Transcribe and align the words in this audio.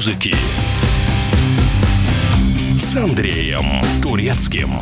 музыки 0.00 0.34
с 2.74 2.96
Андреем 2.96 3.82
Турецким. 4.02 4.80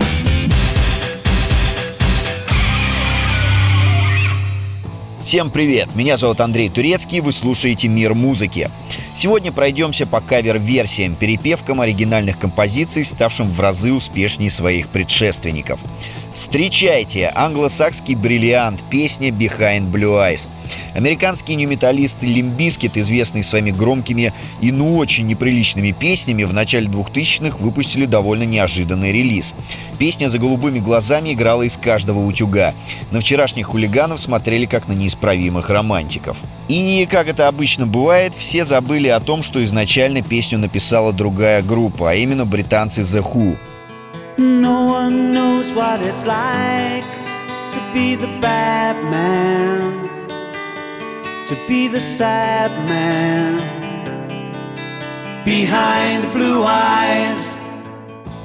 Всем 5.25 5.51
привет! 5.51 5.89
Меня 5.97 6.17
зовут 6.19 6.41
Андрей 6.41 6.69
Турецкий, 6.69 7.19
вы 7.19 7.33
слушаете 7.33 7.89
«Мир 7.89 8.15
музыки». 8.15 8.71
Сегодня 9.17 9.51
пройдемся 9.51 10.07
по 10.07 10.21
кавер-версиям, 10.21 11.17
перепевкам 11.17 11.81
оригинальных 11.81 12.39
композиций, 12.39 13.03
ставшим 13.03 13.49
в 13.49 13.59
разы 13.59 13.93
успешнее 13.93 14.51
своих 14.51 14.87
предшественников. 14.87 15.81
Встречайте 16.39 17.33
англосакский 17.35 18.15
бриллиант, 18.15 18.81
песня 18.89 19.31
«Behind 19.31 19.91
Blue 19.91 20.15
Eyes». 20.25 20.49
Американские 20.95 21.57
нью-металлисты 21.57 22.27
Limp 22.27 22.52
Bizkit, 22.52 22.97
известные 22.97 23.43
своими 23.43 23.73
громкими 23.73 24.33
и 24.61 24.71
ну 24.71 24.97
очень 24.99 25.27
неприличными 25.27 25.91
песнями, 25.91 26.45
в 26.45 26.55
начале 26.55 26.87
2000-х 26.87 27.59
выпустили 27.59 28.07
довольно 28.07 28.45
неожиданный 28.45 29.11
релиз. 29.13 29.57
Песня 29.99 30.29
«За 30.29 30.39
голубыми 30.39 30.79
глазами» 30.79 31.33
играла 31.33 31.63
из 31.63 31.77
каждого 31.77 32.25
утюга. 32.25 32.73
На 33.11 33.19
вчерашних 33.19 33.67
хулиганов 33.67 34.21
смотрели 34.21 34.67
как 34.67 34.87
на 34.87 34.93
неисправимых 34.93 35.69
романтиков. 35.71 36.37
И, 36.69 37.09
как 37.11 37.27
это 37.27 37.49
обычно 37.49 37.85
бывает, 37.85 38.33
все 38.33 38.65
забыли 38.65 39.09
о 39.09 39.19
том, 39.19 39.43
что 39.43 39.63
изначально 39.65 40.23
песню 40.23 40.61
написала 40.61 41.13
другая 41.13 41.65
группа, 41.65 42.13
а 42.13 42.15
именно 42.15 42.47
британцы 42.47 43.01
The 43.01 43.25
Who. 43.25 43.57
No 44.39 44.87
one 44.87 45.33
knows 45.33 45.73
what 45.73 46.01
it's 46.01 46.25
like 46.25 47.05
to 47.73 47.81
be 47.93 48.15
the 48.15 48.29
bad 48.41 48.95
man, 49.11 50.09
to 51.49 51.57
be 51.67 51.89
the 51.89 52.01
sad 52.01 52.71
man 52.87 53.59
behind 55.45 56.33
blue 56.33 56.63
eyes. 56.65 57.53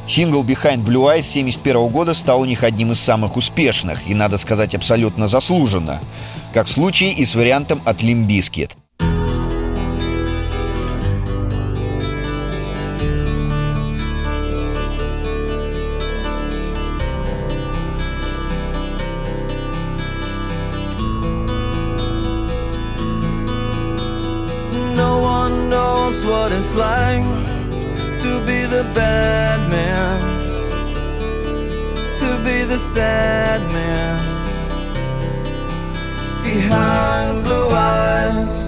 Сингл 0.08 0.44
Behind 0.44 0.84
Blue 0.84 1.06
Eyes 1.06 1.30
1971 1.30 1.88
года 1.90 2.16
стал 2.16 2.42
у 2.42 2.46
них 2.46 2.64
одним 2.64 2.92
из 2.92 3.00
самых 3.00 3.38
успешных, 3.38 4.08
и, 4.08 4.16
надо 4.16 4.38
сказать, 4.38 4.74
абсолютно 4.74 5.28
заслуженно, 5.28 6.00
как 6.56 6.66
в 6.66 6.72
случае 6.72 7.14
и 7.14 7.24
с 7.24 7.36
вариантом 7.36 7.80
от 7.86 8.02
Limp 8.02 8.26
Bizkit. 26.04 26.30
what 26.30 26.52
it's 26.52 26.76
like 26.76 27.24
to 28.22 28.40
be 28.46 28.66
the 28.66 28.84
bad 28.94 29.60
man, 29.70 30.20
to 32.20 32.30
be 32.44 32.64
the 32.66 32.78
sad 32.78 33.62
man 33.72 34.20
behind 36.44 37.44
blue 37.44 37.70
eyes. 37.70 38.68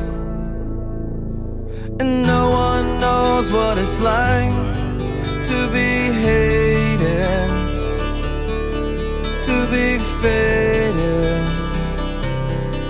And 1.99 2.25
no 2.25 2.49
one 2.49 2.99
knows 2.99 3.51
what 3.51 3.77
it's 3.77 3.99
like 3.99 4.53
to 5.49 5.69
be 5.71 6.11
hated, 6.27 7.49
to 9.47 9.57
be 9.71 9.99
faded, 10.21 11.43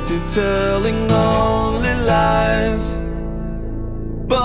to 0.07 0.16
telling 0.29 1.11
only 1.11 1.93
lies. 2.05 2.94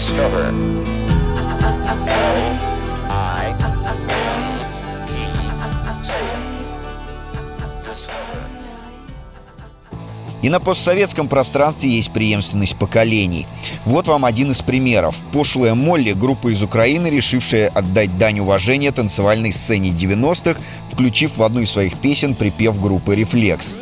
Discover. 0.00 0.80
И 10.42 10.48
на 10.48 10.58
постсоветском 10.58 11.28
пространстве 11.28 11.90
есть 11.90 12.12
преемственность 12.12 12.74
поколений. 12.76 13.46
Вот 13.84 14.06
вам 14.06 14.24
один 14.24 14.52
из 14.52 14.62
примеров. 14.62 15.20
Пошлая 15.32 15.74
Молли, 15.74 16.12
группа 16.12 16.48
из 16.48 16.62
Украины, 16.62 17.08
решившая 17.08 17.68
отдать 17.68 18.16
дань 18.16 18.40
уважения 18.40 18.90
танцевальной 18.90 19.52
сцене 19.52 19.90
90-х, 19.90 20.58
включив 20.90 21.36
в 21.36 21.42
одну 21.42 21.60
из 21.60 21.70
своих 21.70 21.94
песен 21.98 22.34
припев 22.34 22.80
группы 22.80 23.14
«Рефлекс». 23.14 23.74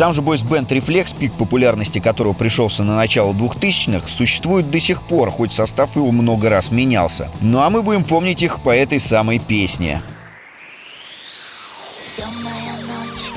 Сам 0.00 0.14
же 0.14 0.22
бойс-бенд 0.22 0.72
«Рефлекс», 0.72 1.12
пик 1.12 1.34
популярности 1.34 1.98
которого 1.98 2.32
пришелся 2.32 2.82
на 2.82 2.96
начало 2.96 3.34
2000-х, 3.34 4.08
существует 4.08 4.70
до 4.70 4.80
сих 4.80 5.02
пор, 5.02 5.30
хоть 5.30 5.52
состав 5.52 5.94
его 5.94 6.10
много 6.10 6.48
раз 6.48 6.70
менялся. 6.70 7.28
Ну 7.42 7.60
а 7.60 7.68
мы 7.68 7.82
будем 7.82 8.04
помнить 8.04 8.42
их 8.42 8.60
по 8.62 8.70
этой 8.74 8.98
самой 8.98 9.38
песне. 9.38 10.00
Темная 12.16 12.78
ночь 12.88 13.30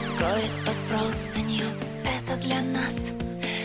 скроет 0.00 0.52
под 0.64 0.76
простынью 0.88 1.66
Это 2.02 2.40
для 2.40 2.62
нас, 2.62 3.10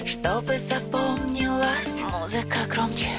чтобы 0.06 0.57
запомнилась 0.57 2.01
Музыка 2.19 2.57
громче, 2.68 3.12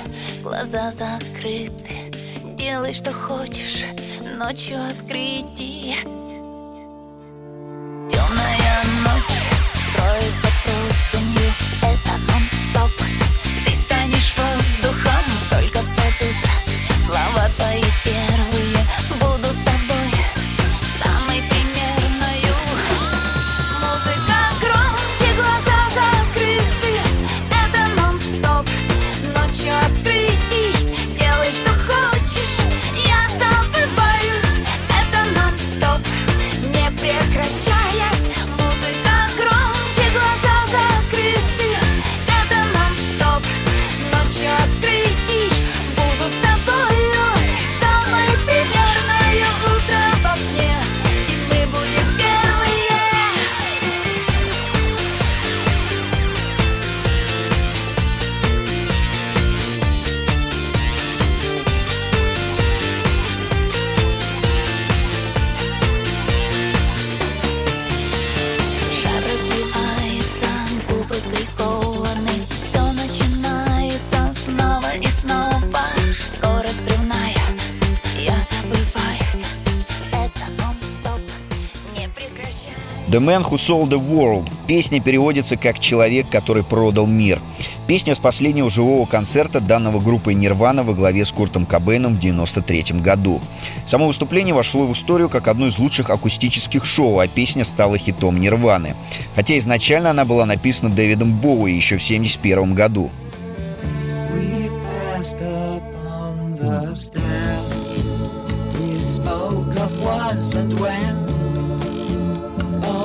глаза 0.43 0.93
закрыты 0.93 2.12
Делай, 2.55 2.93
что 2.93 3.14
хочешь, 3.14 3.87
ночью 4.37 4.76
открытие 4.90 6.21
«The 83.12 83.20
Man 83.20 83.44
Who 83.44 83.59
Sold 83.59 83.91
the 83.91 84.00
World». 84.00 84.49
Песня 84.67 84.99
переводится 84.99 85.59
как 85.59 85.79
«Человек, 85.79 86.31
который 86.31 86.64
продал 86.64 87.06
мир». 87.06 87.43
Песня 87.87 88.14
с 88.14 88.19
последнего 88.19 88.70
живого 88.70 89.05
концерта 89.05 89.61
данного 89.61 90.00
группы 90.00 90.32
«Нирвана» 90.32 90.82
во 90.82 90.94
главе 90.94 91.26
с 91.26 91.31
Куртом 91.31 91.67
Кобейном 91.67 92.14
в 92.14 92.19
1993 92.19 93.03
году. 93.03 93.43
Само 93.87 94.06
выступление 94.06 94.55
вошло 94.55 94.87
в 94.87 94.94
историю 94.94 95.29
как 95.29 95.49
одно 95.49 95.67
из 95.67 95.79
лучших 95.79 96.09
акустических 96.09 96.87
шоу, 96.87 97.19
а 97.19 97.29
песня 97.29 97.64
стала 97.64 97.99
хитом 97.99 98.41
«Нирваны». 98.41 98.94
Хотя 99.37 99.58
изначально 99.58 100.12
она 100.12 100.25
была 100.25 100.47
написана 100.47 100.88
Дэвидом 100.88 101.35
Боуи 101.35 101.75
еще 101.75 101.99
в 101.99 102.03
1971 102.03 102.75
году. 102.75 103.11
when, 110.81 111.42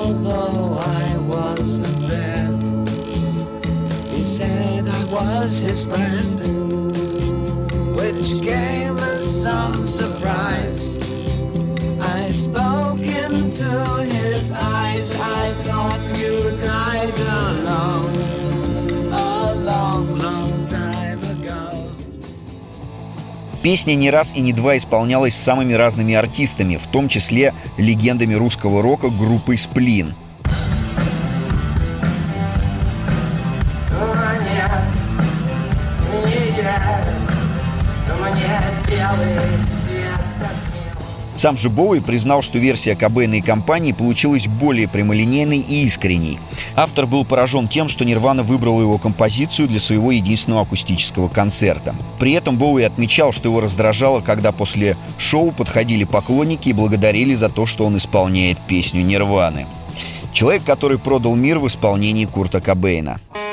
although 0.08 0.78
I 0.80 1.18
wasn't 1.18 2.00
there. 2.08 2.52
He 4.16 4.24
said 4.24 4.88
I 4.88 5.04
was 5.12 5.60
his 5.60 5.84
friend, 5.86 6.40
which 7.96 8.42
came 8.42 8.98
as 8.98 9.42
some 9.44 9.86
surprise. 9.86 10.98
I 12.00 12.32
spoke 12.32 13.02
into 13.26 13.72
his 14.16 14.56
eyes, 14.56 15.16
I 15.16 15.44
thought 15.66 16.06
you 16.18 16.56
died 16.58 17.20
alone, 17.42 18.14
Песня 23.68 23.96
не 23.96 24.10
раз 24.10 24.34
и 24.34 24.40
не 24.40 24.54
два 24.54 24.78
исполнялась 24.78 25.36
самыми 25.36 25.74
разными 25.74 26.16
артистами, 26.16 26.78
в 26.78 26.88
том 26.88 27.10
числе 27.10 27.54
легендами 27.78 28.34
русского 28.34 28.82
рока 28.82 29.10
группой 29.10 29.58
«Сплин». 29.58 30.14
Сам 41.38 41.56
же 41.56 41.70
Боуи 41.70 42.00
признал, 42.00 42.42
что 42.42 42.58
версия 42.58 42.96
Кобейна 42.96 43.36
и 43.36 43.42
компании 43.42 43.92
получилась 43.92 44.48
более 44.48 44.88
прямолинейной 44.88 45.60
и 45.60 45.84
искренней. 45.84 46.40
Автор 46.76 47.06
был 47.06 47.26
поражен 47.26 47.68
тем, 47.68 47.90
что 47.90 48.04
Нирвана 48.06 48.42
выбрала 48.42 48.82
его 48.82 48.98
композицию 48.98 49.68
для 49.68 49.80
своего 49.80 50.12
единственного 50.12 50.64
акустического 50.64 51.28
концерта. 51.28 51.96
При 52.18 52.32
этом 52.32 52.58
Боуи 52.58 52.82
отмечал, 52.84 53.34
что 53.34 53.50
его 53.50 53.62
раздражало, 53.62 54.22
когда 54.22 54.52
после 54.52 54.98
шоу 55.20 55.52
подходили 55.52 56.06
поклонники 56.06 56.70
и 56.70 56.74
благодарили 56.74 57.36
за 57.36 57.50
то, 57.50 57.68
что 57.68 57.86
он 57.86 57.98
исполняет 57.98 58.58
песню 58.58 59.04
Нирваны. 59.04 59.68
Человек, 60.34 60.64
который 60.64 60.98
продал 60.98 61.36
мир 61.36 61.60
в 61.60 61.68
исполнении 61.68 62.26
Курта 62.26 62.62
Кобейна– 62.62 63.22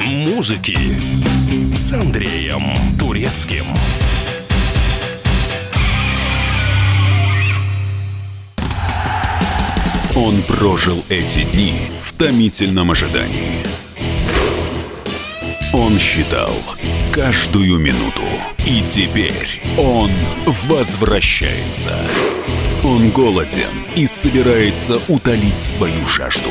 музыки 0.00 0.78
с 1.74 1.92
Андреем 1.92 2.72
Турецким. 2.98 3.66
Он 10.14 10.40
прожил 10.42 11.04
эти 11.08 11.42
дни 11.50 11.74
в 12.00 12.12
томительном 12.12 12.92
ожидании. 12.92 13.58
Он 15.72 15.98
считал 15.98 16.54
каждую 17.12 17.78
минуту. 17.80 18.22
И 18.64 18.82
теперь 18.82 19.60
он 19.76 20.10
возвращается. 20.68 21.98
Он 22.84 23.08
голоден 23.08 23.86
и 23.96 24.06
собирается 24.06 25.00
утолить 25.08 25.58
свою 25.58 26.04
жажду. 26.06 26.50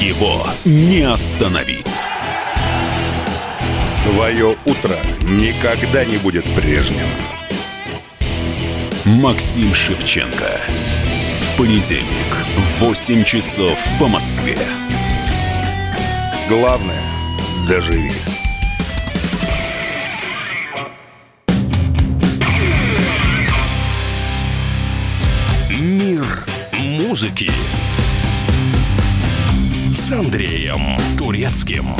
Его 0.00 0.46
не 0.64 1.02
остановить. 1.02 1.86
Твое 4.02 4.56
утро 4.64 4.96
никогда 5.20 6.06
не 6.06 6.16
будет 6.16 6.46
прежним. 6.54 7.06
Максим 9.04 9.74
Шевченко. 9.74 10.58
В 11.40 11.58
понедельник 11.58 12.06
в 12.78 12.80
8 12.80 13.22
часов 13.22 13.78
по 14.00 14.08
Москве. 14.08 14.56
Главное– 16.48 17.04
доживи. 17.68 18.12
Музыки 27.12 27.50
с 29.92 30.10
Андреем 30.12 30.96
Турецким. 31.18 31.94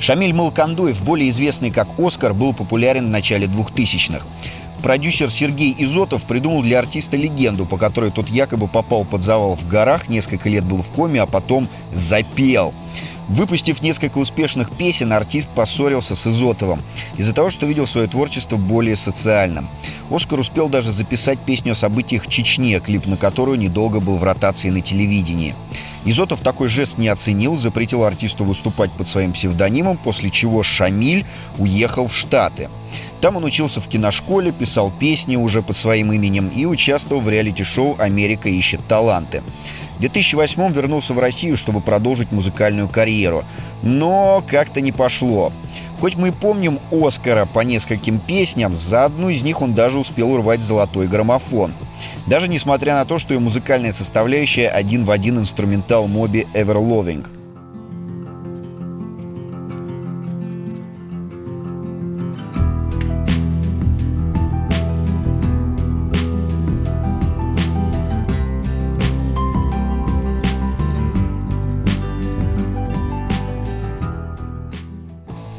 Шамиль 0.00 0.32
Малкандуев, 0.32 1.02
более 1.02 1.28
известный 1.28 1.70
как 1.70 1.86
«Оскар», 1.98 2.32
был 2.32 2.54
популярен 2.54 3.08
в 3.08 3.10
начале 3.10 3.46
2000-х. 3.46 4.24
Продюсер 4.82 5.30
Сергей 5.30 5.76
Изотов 5.76 6.22
придумал 6.22 6.62
для 6.62 6.78
артиста 6.78 7.18
легенду, 7.18 7.66
по 7.66 7.76
которой 7.76 8.10
тот 8.10 8.30
якобы 8.30 8.68
попал 8.68 9.04
под 9.04 9.20
завал 9.20 9.54
в 9.54 9.68
горах, 9.68 10.08
несколько 10.08 10.48
лет 10.48 10.64
был 10.64 10.78
в 10.78 10.88
коме, 10.96 11.20
а 11.20 11.26
потом 11.26 11.68
запел. 11.92 12.72
Выпустив 13.28 13.80
несколько 13.80 14.18
успешных 14.18 14.70
песен, 14.70 15.12
артист 15.12 15.48
поссорился 15.48 16.14
с 16.14 16.26
Изотовым 16.26 16.82
из-за 17.16 17.34
того, 17.34 17.50
что 17.50 17.66
видел 17.66 17.86
свое 17.86 18.06
творчество 18.06 18.56
более 18.56 18.96
социальным. 18.96 19.68
Оскар 20.10 20.38
успел 20.38 20.68
даже 20.68 20.92
записать 20.92 21.38
песню 21.38 21.72
о 21.72 21.76
событиях 21.76 22.24
в 22.24 22.28
Чечне, 22.28 22.78
клип 22.80 23.06
на 23.06 23.16
которую 23.16 23.58
недолго 23.58 24.00
был 24.00 24.16
в 24.18 24.24
ротации 24.24 24.68
на 24.68 24.82
телевидении. 24.82 25.54
Изотов 26.04 26.42
такой 26.42 26.68
жест 26.68 26.98
не 26.98 27.08
оценил, 27.08 27.56
запретил 27.56 28.04
артисту 28.04 28.44
выступать 28.44 28.92
под 28.92 29.08
своим 29.08 29.32
псевдонимом, 29.32 29.96
после 29.96 30.30
чего 30.30 30.62
Шамиль 30.62 31.24
уехал 31.56 32.08
в 32.08 32.14
Штаты. 32.14 32.68
Там 33.22 33.36
он 33.36 33.44
учился 33.44 33.80
в 33.80 33.88
киношколе, 33.88 34.52
писал 34.52 34.90
песни 34.90 35.36
уже 35.36 35.62
под 35.62 35.78
своим 35.78 36.12
именем 36.12 36.48
и 36.48 36.66
участвовал 36.66 37.22
в 37.22 37.30
реалити-шоу 37.30 37.96
«Америка 37.98 38.50
ищет 38.50 38.86
таланты». 38.86 39.42
В 39.96 40.00
2008 40.00 40.72
вернулся 40.72 41.14
в 41.14 41.18
Россию, 41.18 41.56
чтобы 41.56 41.80
продолжить 41.80 42.32
музыкальную 42.32 42.88
карьеру. 42.88 43.44
Но 43.82 44.42
как-то 44.46 44.80
не 44.80 44.92
пошло. 44.92 45.52
Хоть 46.00 46.16
мы 46.16 46.28
и 46.28 46.32
помним 46.32 46.80
Оскара 46.90 47.46
по 47.46 47.60
нескольким 47.60 48.18
песням, 48.18 48.74
за 48.74 49.04
одну 49.04 49.28
из 49.28 49.42
них 49.42 49.62
он 49.62 49.74
даже 49.74 49.98
успел 49.98 50.32
урвать 50.32 50.60
золотой 50.60 51.06
граммофон. 51.06 51.72
Даже 52.26 52.48
несмотря 52.48 52.94
на 52.94 53.04
то, 53.04 53.18
что 53.18 53.34
ее 53.34 53.40
музыкальная 53.40 53.92
составляющая 53.92 54.68
один 54.68 55.04
в 55.04 55.10
один 55.10 55.38
инструментал 55.38 56.08
Моби 56.08 56.46
Everloving. 56.54 57.26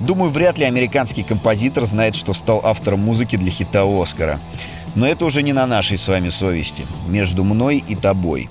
Думаю, 0.05 0.29
вряд 0.29 0.59
ли 0.59 0.65
американский 0.65 1.23
композитор 1.23 1.85
знает, 1.85 2.15
что 2.15 2.33
стал 2.33 2.61
автором 2.63 2.99
музыки 2.99 3.37
для 3.37 3.49
хита 3.49 3.85
Оскара. 3.85 4.39
Но 4.93 5.07
это 5.07 5.25
уже 5.25 5.41
не 5.41 5.51
на 5.51 5.65
нашей 5.65 5.97
с 5.97 6.07
вами 6.07 6.29
совести. 6.29 6.85
Между 7.07 7.43
мной 7.43 7.83
и 7.87 7.95
тобой. 7.95 8.49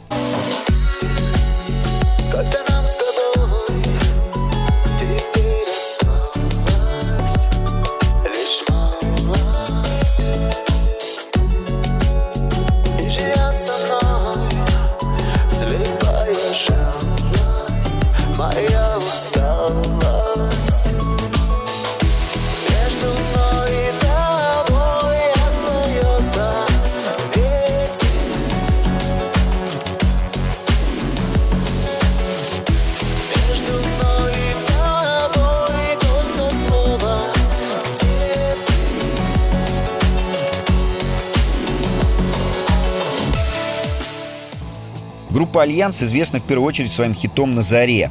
Группа 45.54 45.70
«Альянс» 45.70 46.02
известна 46.02 46.40
в 46.40 46.42
первую 46.42 46.66
очередь 46.66 46.90
своим 46.90 47.14
хитом 47.14 47.52
«На 47.52 47.62
заре». 47.62 48.10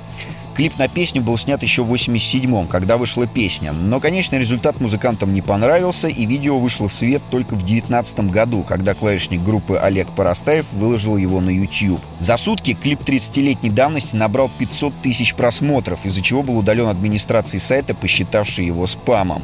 Клип 0.55 0.77
на 0.77 0.87
песню 0.87 1.21
был 1.21 1.37
снят 1.37 1.61
еще 1.61 1.83
в 1.83 1.93
87-м, 1.93 2.67
когда 2.67 2.95
вышла 2.95 3.27
песня. 3.27 3.73
Но, 3.73 3.99
конечно, 3.99 4.37
результат 4.37 4.79
музыкантам 4.79 5.33
не 5.33 5.41
понравился, 5.41 6.07
и 6.07 6.25
видео 6.25 6.57
вышло 6.57 6.87
в 6.87 6.93
свет 6.93 7.21
только 7.29 7.55
в 7.55 7.65
19 7.65 8.31
году, 8.31 8.63
когда 8.63 8.93
клавишник 8.93 9.43
группы 9.43 9.75
Олег 9.75 10.07
Парастаев 10.11 10.65
выложил 10.71 11.17
его 11.17 11.41
на 11.41 11.49
YouTube. 11.49 11.99
За 12.21 12.37
сутки 12.37 12.77
клип 12.81 13.01
30-летней 13.01 13.71
давности 13.71 14.15
набрал 14.15 14.49
500 14.57 14.93
тысяч 15.03 15.35
просмотров, 15.35 16.05
из-за 16.05 16.21
чего 16.21 16.43
был 16.43 16.57
удален 16.57 16.87
администрацией 16.87 17.59
сайта, 17.59 17.93
посчитавшей 17.93 18.67
его 18.67 18.87
спамом. 18.87 19.43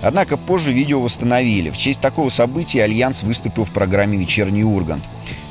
Однако 0.00 0.38
позже 0.38 0.72
видео 0.72 1.02
восстановили. 1.02 1.68
В 1.68 1.76
честь 1.76 2.00
такого 2.00 2.30
события 2.30 2.84
Альянс 2.84 3.22
выступил 3.22 3.66
в 3.66 3.72
программе 3.72 4.16
«Вечерний 4.16 4.64
Ургант». 4.64 5.02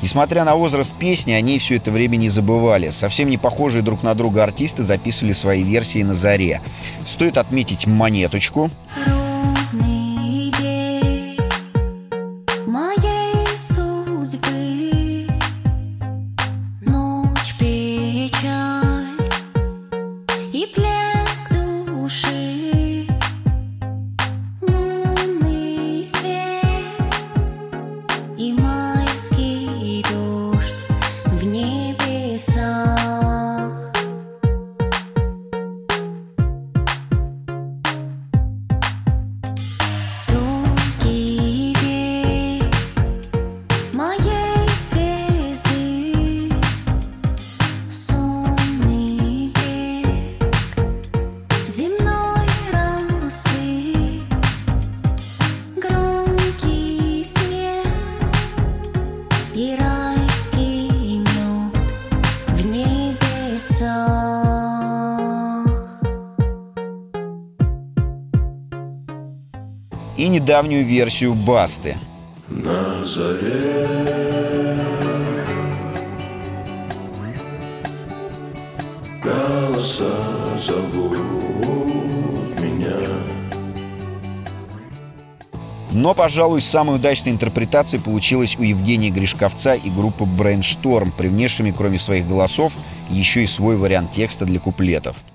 Несмотря 0.02 0.44
на 0.44 0.54
возраст 0.54 0.92
песни, 0.92 1.32
они 1.32 1.58
все 1.58 1.76
это 1.76 1.90
время 1.90 2.16
не 2.16 2.28
забывали. 2.28 2.90
Совсем 2.90 3.30
не 3.30 3.38
похожие 3.38 3.82
друг 3.82 4.02
на 4.02 4.14
друга 4.14 4.44
артисты 4.44 4.82
записывали 4.82 5.32
свои 5.32 5.62
версии 5.62 6.02
на 6.02 6.14
заре. 6.14 6.60
Стоит 7.06 7.38
отметить 7.38 7.86
«Монеточку», 7.86 8.70
Ровный 8.96 9.15
недавнюю 70.46 70.84
версию 70.84 71.34
«Басты». 71.34 71.96
На 72.46 73.04
заре, 73.04 73.84
голоса 79.24 80.04
зовут 80.64 81.18
меня. 82.62 83.08
Но, 85.90 86.14
пожалуй, 86.14 86.60
самой 86.60 86.94
удачной 86.94 87.32
интерпретацией 87.32 88.00
получилась 88.00 88.56
у 88.56 88.62
Евгения 88.62 89.10
Гришковца 89.10 89.74
и 89.74 89.90
группы 89.90 90.26
«Брейншторм», 90.26 91.10
привнесшими, 91.10 91.72
кроме 91.76 91.98
своих 91.98 92.28
голосов, 92.28 92.72
еще 93.10 93.42
и 93.42 93.48
свой 93.48 93.76
вариант 93.76 94.12
текста 94.12 94.44
для 94.44 94.60
куплетов– 94.60 95.16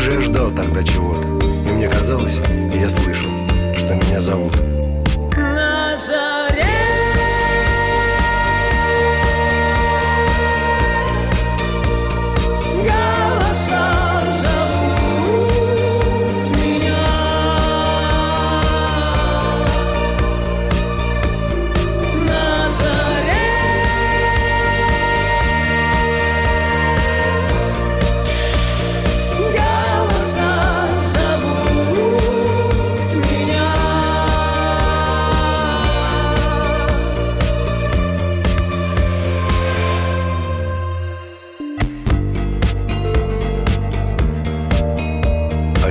же 0.00 0.12
я 0.12 0.20
ждал 0.20 0.50
тогда 0.50 0.82
чего-то. 0.82 1.28
И 1.68 1.72
мне 1.72 1.88
казалось, 1.88 2.40
я 2.72 2.88
слышал, 2.88 3.30
что 3.76 3.94
меня 3.94 4.20
зовут. 4.20 4.79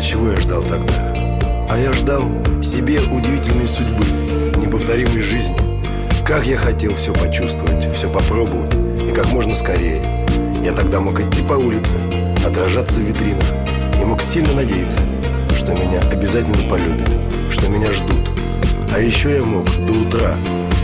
Чего 0.09 0.31
я 0.31 0.37
ждал 0.37 0.63
тогда? 0.63 1.13
А 1.69 1.77
я 1.77 1.93
ждал 1.93 2.23
себе 2.63 2.99
удивительной 2.99 3.67
судьбы, 3.67 4.03
неповторимой 4.57 5.21
жизни. 5.21 5.55
Как 6.25 6.47
я 6.47 6.57
хотел 6.57 6.95
все 6.95 7.13
почувствовать, 7.13 7.87
все 7.93 8.11
попробовать, 8.11 8.73
и 8.99 9.11
как 9.11 9.27
можно 9.27 9.53
скорее. 9.53 10.25
Я 10.63 10.71
тогда 10.71 10.99
мог 10.99 11.19
идти 11.19 11.43
по 11.43 11.53
улице, 11.53 11.95
отражаться 12.43 12.99
в 12.99 13.03
витринах, 13.03 13.45
и 14.01 14.03
мог 14.03 14.19
сильно 14.23 14.51
надеяться, 14.53 14.99
что 15.55 15.73
меня 15.73 15.99
обязательно 16.11 16.67
полюбят, 16.67 17.09
что 17.51 17.69
меня 17.69 17.91
ждут. 17.91 18.31
А 18.91 18.99
еще 18.99 19.37
я 19.37 19.43
мог 19.43 19.65
до 19.85 19.93
утра 19.93 20.35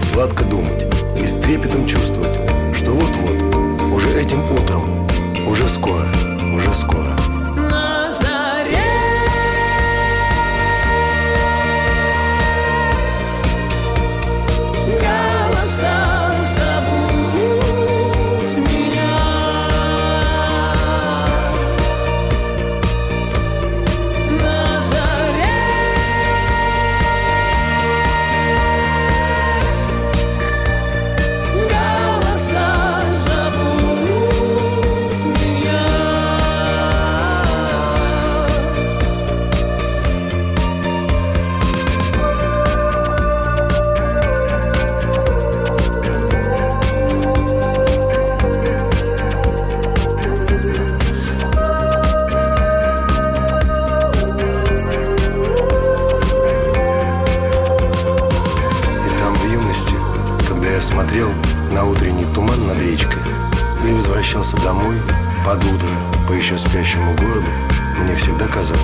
сладко 0.03 0.43
думать 0.43 0.85
и 1.19 1.23
с 1.23 1.33
трепетом 1.37 1.87
чувствовать, 1.87 2.35
что 2.75 2.91
вот-вот, 2.91 3.91
уже 3.91 4.21
этим 4.21 4.43
утром, 4.51 5.07
уже 5.47 5.67
скоро, 5.67 6.05
уже 6.53 6.71
скоро. 6.75 7.24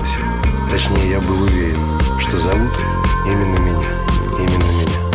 Казалось, 0.02 0.70
точнее 0.70 1.10
я 1.10 1.20
был 1.20 1.42
уверен, 1.42 1.78
что 2.18 2.38
зовут 2.38 2.72
именно 3.26 3.58
меня, 3.58 3.96
именно 4.38 4.72
меня. 4.72 5.12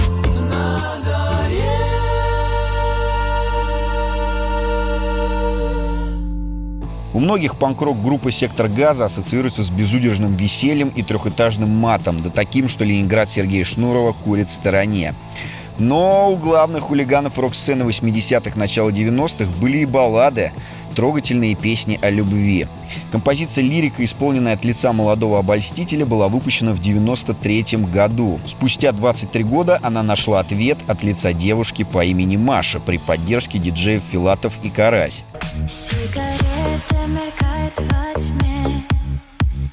У 7.14 7.20
многих 7.20 7.56
панк-рок 7.56 8.02
группы 8.04 8.32
«Сектор 8.32 8.68
газа» 8.68 9.06
ассоциируется 9.06 9.64
с 9.64 9.72
безудержным 9.72 10.36
весельем 10.36 10.90
и 10.90 11.02
трехэтажным 11.02 11.70
матом, 11.70 12.22
да 12.22 12.30
таким, 12.30 12.70
что 12.70 12.84
Ленинград 12.84 13.30
Сергея 13.30 13.64
Шнурова 13.64 14.14
курит 14.14 14.50
в 14.50 14.54
стороне. 14.54 15.16
Но 15.80 16.32
у 16.32 16.36
главных 16.36 16.84
хулиганов 16.84 17.40
рок-сцены 17.40 17.84
80-х, 17.84 18.58
начала 18.58 18.90
90-х 18.90 19.50
были 19.60 19.80
и 19.80 19.86
баллады, 19.86 20.52
трогательные 20.98 21.54
песни 21.54 22.00
о 22.02 22.10
любви. 22.10 22.66
Композиция 23.12 23.64
«Лирика», 23.64 24.04
исполненная 24.04 24.54
от 24.54 24.66
лица 24.66 24.92
молодого 24.94 25.38
обольстителя, 25.38 26.08
была 26.08 26.28
выпущена 26.28 26.74
в 26.74 26.82
93 26.82 27.78
году. 27.94 28.40
Спустя 28.48 28.92
23 28.92 29.44
года 29.44 29.80
она 29.84 30.02
нашла 30.02 30.40
ответ 30.40 30.80
от 30.88 31.04
лица 31.04 31.34
девушки 31.34 31.84
по 31.84 32.04
имени 32.04 32.36
Маша 32.36 32.80
при 32.80 32.98
поддержке 32.98 33.60
диджеев 33.60 34.02
Филатов 34.12 34.54
и 34.64 34.70
Карась. 34.70 35.24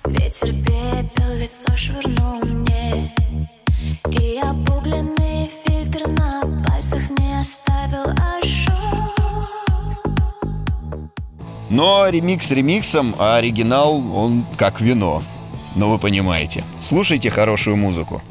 Ветер 0.06 0.52
пепел 0.62 1.34
лицо 1.38 1.74
швырнул 1.74 2.44
мне 2.44 3.14
И 4.10 4.38
обугленный 4.42 4.73
Но 11.74 12.08
ремикс 12.08 12.52
ремиксом, 12.52 13.16
а 13.18 13.34
оригинал, 13.38 14.00
он 14.16 14.44
как 14.56 14.80
вино. 14.80 15.24
Ну, 15.74 15.90
вы 15.90 15.98
понимаете. 15.98 16.62
Слушайте 16.78 17.30
хорошую 17.30 17.76
музыку. 17.76 18.22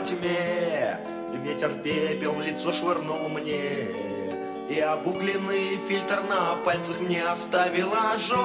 Тьме. 0.00 0.98
Ветер 1.44 1.70
пепел 1.82 2.32
в 2.32 2.42
лицо 2.42 2.72
швырнул 2.72 3.28
мне. 3.28 3.88
И 4.68 4.78
обугленный 4.80 5.78
фильтр 5.88 6.22
на 6.28 6.56
пальцах 6.64 7.00
мне 7.00 7.24
оставил 7.24 7.88
ожог. 8.14 8.40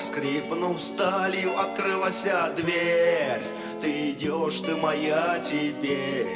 Скрипнув 0.00 0.80
сталью, 0.80 1.58
открылась 1.58 2.26
дверь. 2.56 3.42
Ты 3.80 4.10
идешь, 4.10 4.60
ты 4.60 4.74
моя 4.76 5.38
теперь. 5.44 6.26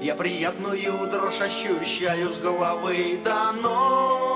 Я 0.00 0.14
приятную 0.14 1.08
дрожь 1.10 1.40
ощущаю 1.40 2.32
с 2.32 2.40
головы 2.40 3.18
до 3.24 3.52
ног 3.60 4.27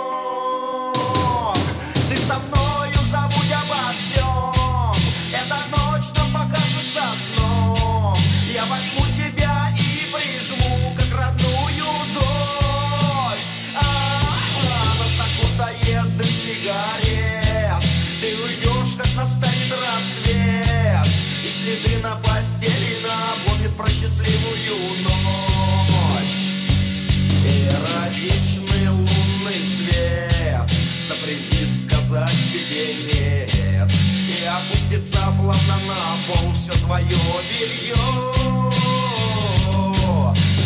твое 36.92 37.06
белье. 37.06 37.96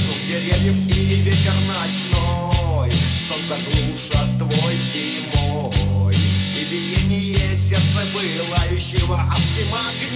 Шум 0.03 0.19
деревьев 0.27 0.89
и 0.89 1.23
ветер 1.23 1.55
ночной 1.69 2.93
Стон 2.93 3.43
заглушат 3.47 4.29
твой 4.39 4.75
и 4.95 5.31
мой 5.35 6.15
И 6.15 6.65
биение 6.65 7.57
сердца 7.57 8.03
пылающего 8.13 9.21
адским 9.33 9.73
огнем 9.73 10.16